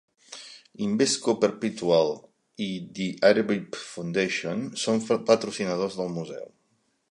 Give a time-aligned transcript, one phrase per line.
[0.85, 2.09] Invesco Perpetual
[2.69, 6.53] i The Arbib Foundation són patrocinadors del museu.